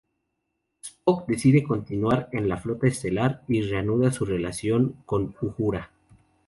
[0.83, 5.91] Spock decide continuar en la Flota Estelar y reanuda su relación con Uhura.